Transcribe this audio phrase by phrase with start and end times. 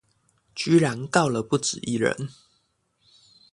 [0.55, 2.27] 居然告了不只一人